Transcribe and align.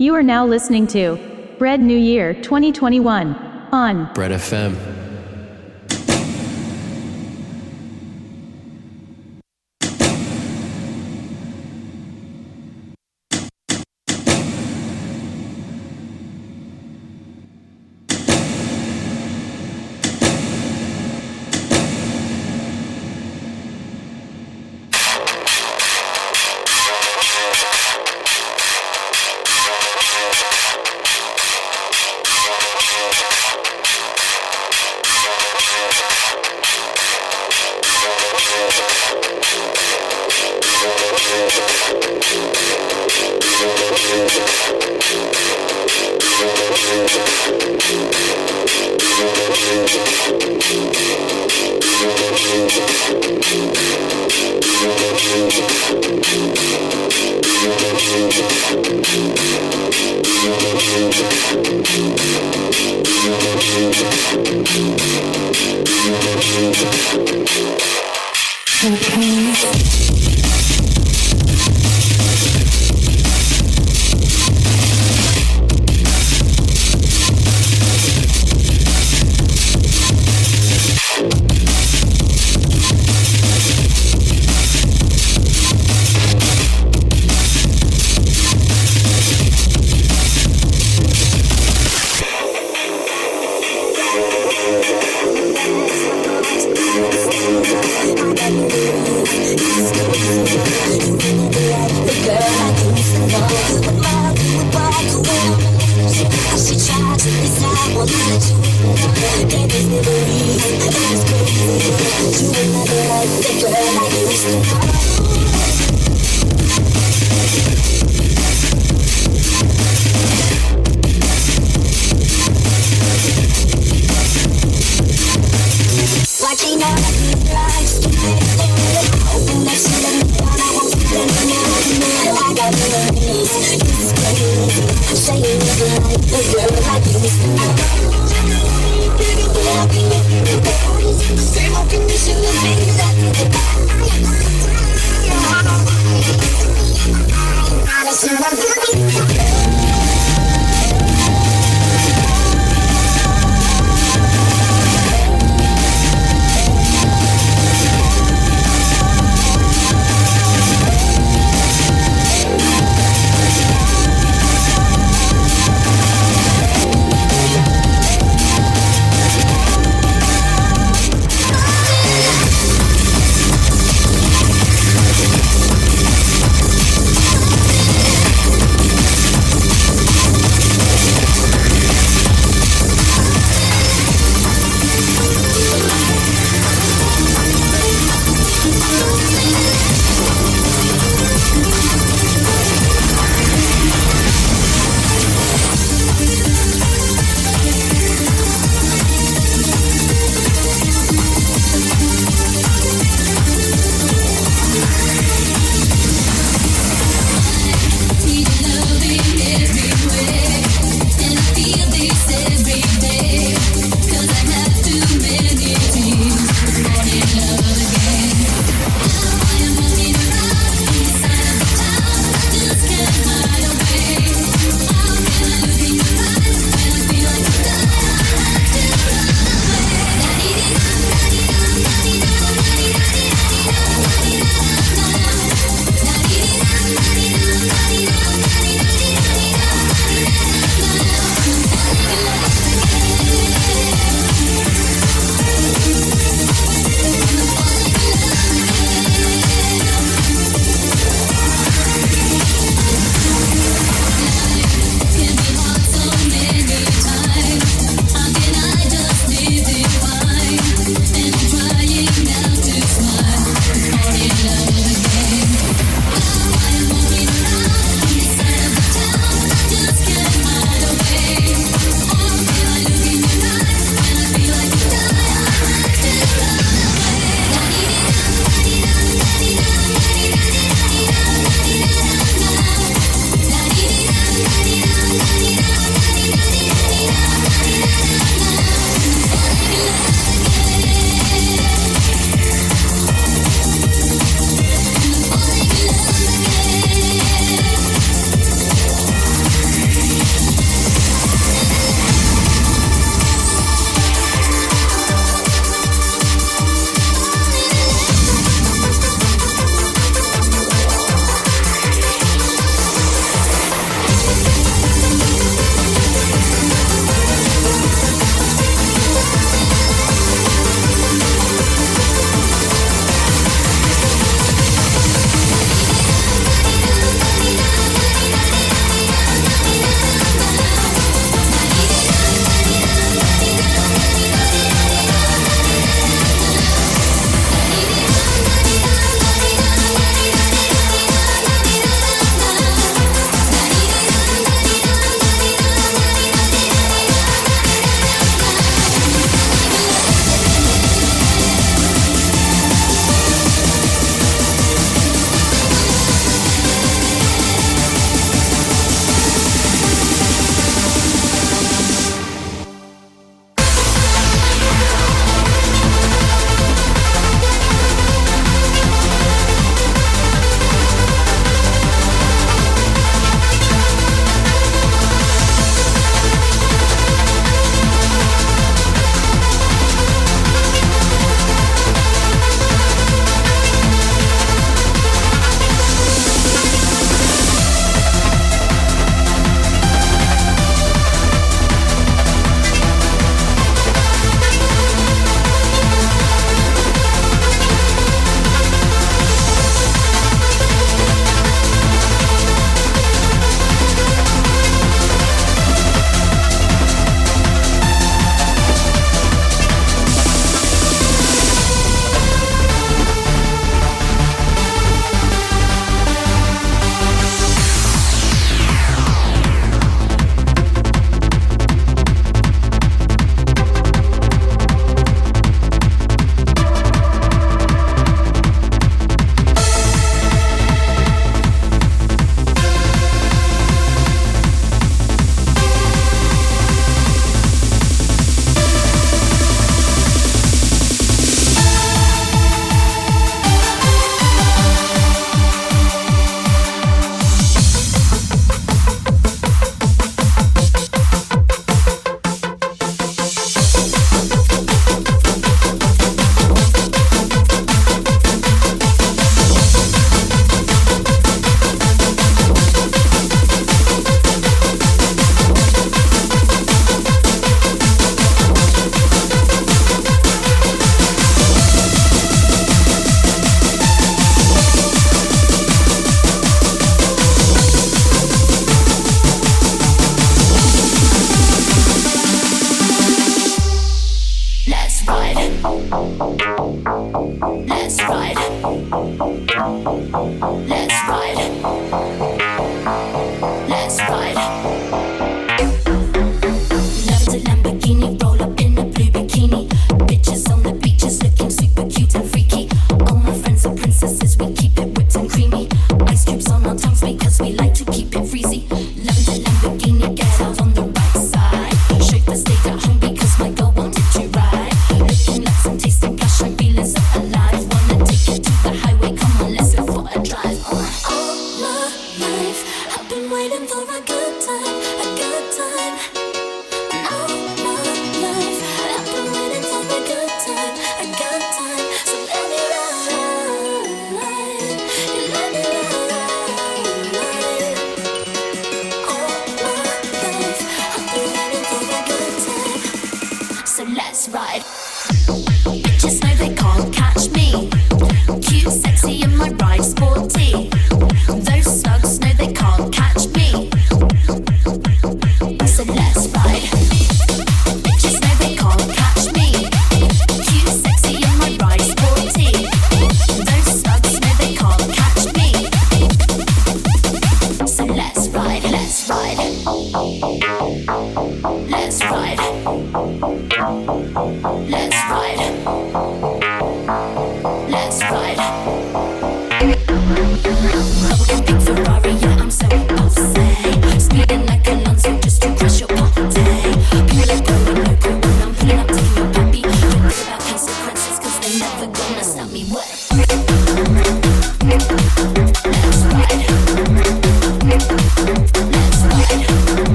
You 0.00 0.14
are 0.14 0.22
now 0.22 0.46
listening 0.46 0.86
to 0.96 1.18
Bread 1.58 1.82
New 1.82 1.94
Year 1.94 2.32
2021 2.32 3.34
on 3.70 4.10
Bread 4.14 4.30
FM. 4.30 4.99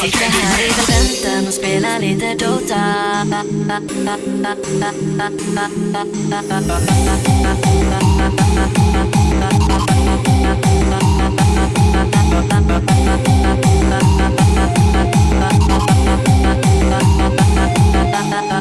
si 0.00 0.10
te 0.10 0.26
Cantamos 0.86 1.58
penale 1.58 2.16
de 2.16 2.34
dota 2.34 3.26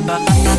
Bye. 0.09 0.58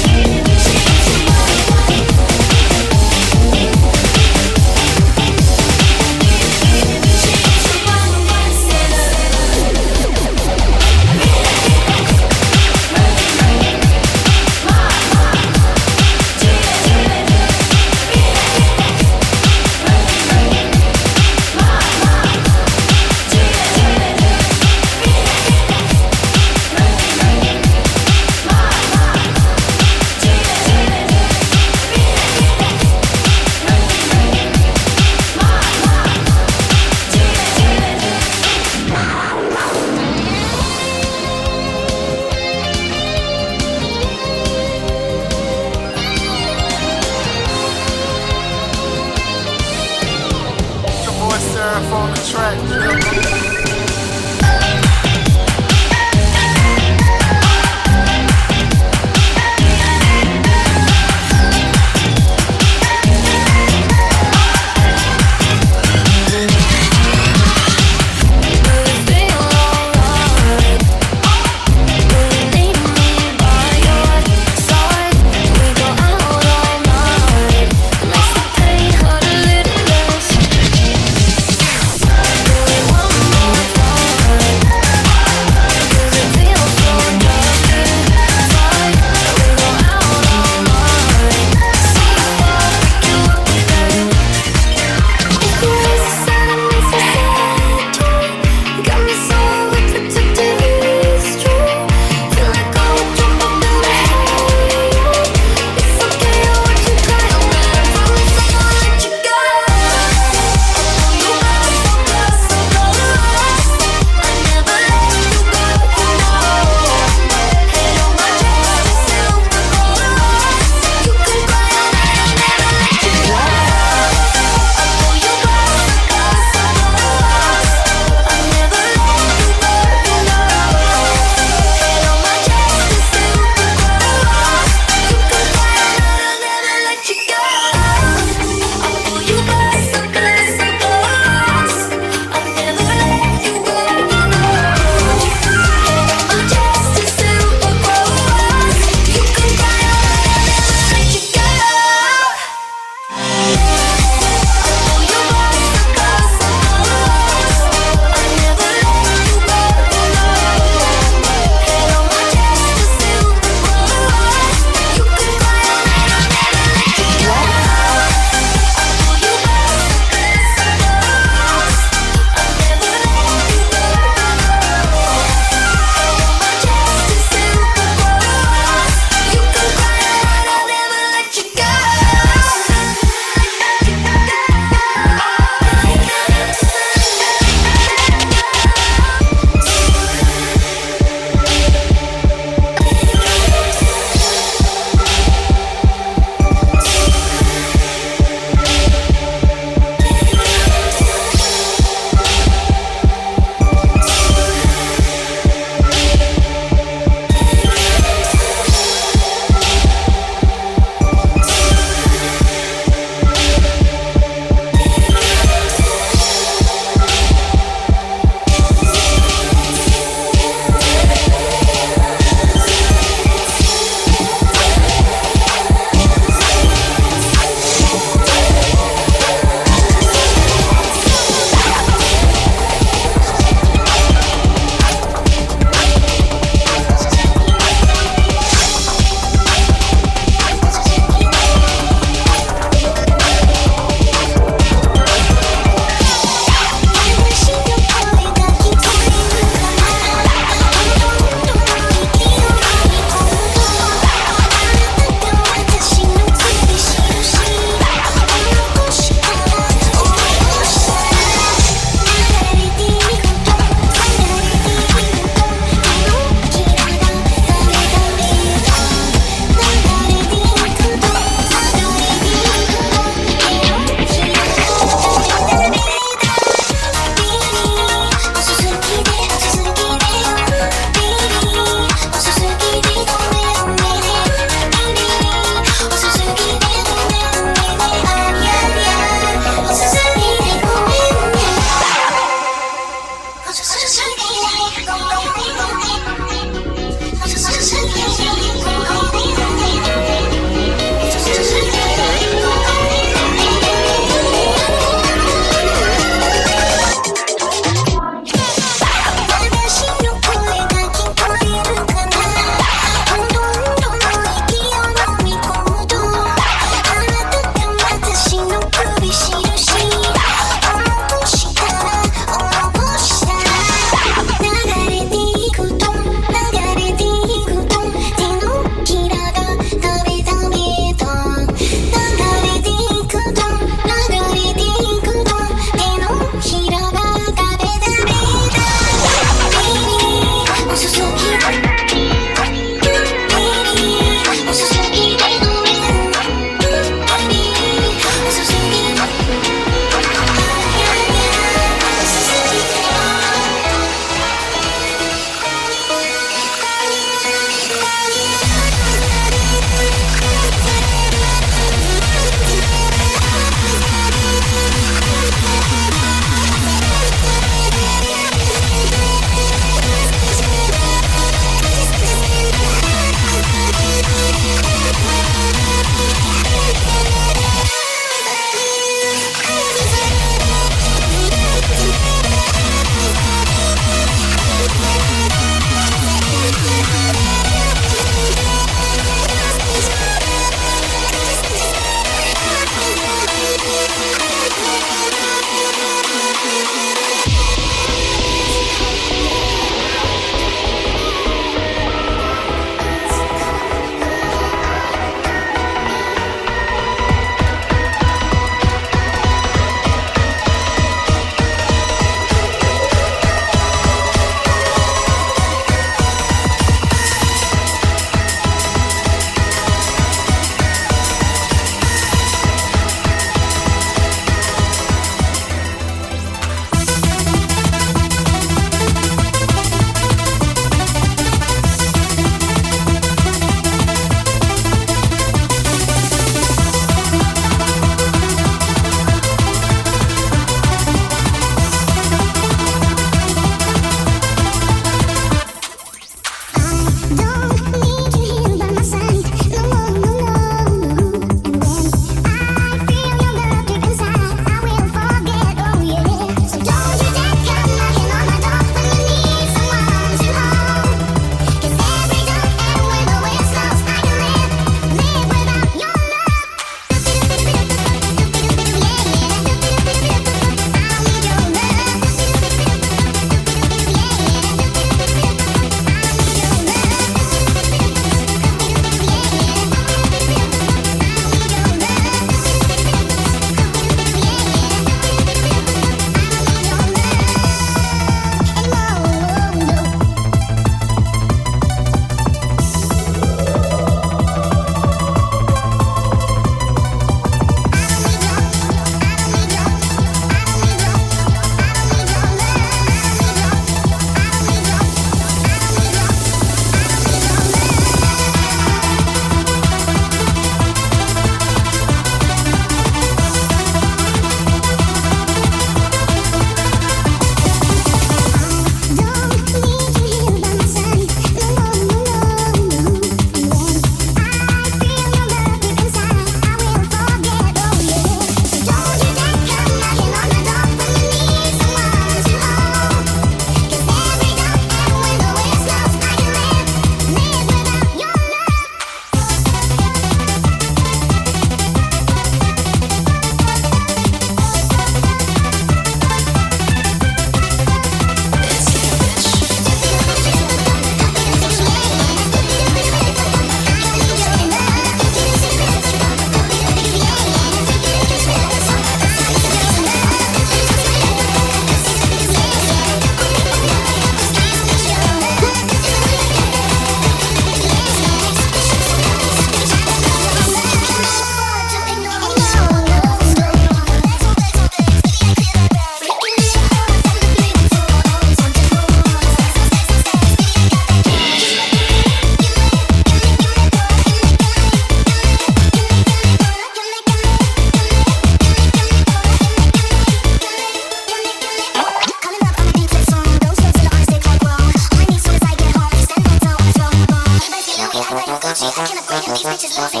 is 599.63 599.77
losing. 599.77 600.00